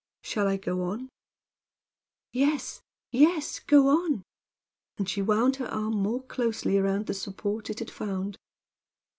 Shall 0.23 0.47
I 0.47 0.57
go 0.57 0.81
on?" 0.81 1.09
"Yes, 2.33 2.81
yes; 3.11 3.59
go 3.59 3.89
on." 3.89 4.23
And 4.97 5.07
she 5.07 5.21
wound 5.21 5.57
her 5.57 5.67
arm 5.67 5.93
more 5.93 6.23
closely 6.23 6.79
around 6.79 7.05
the 7.05 7.13
support 7.13 7.69
it 7.69 7.77
had 7.77 7.91
found. 7.91 8.39